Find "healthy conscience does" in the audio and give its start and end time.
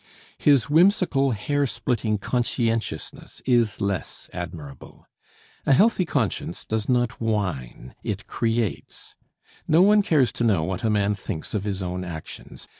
5.73-6.89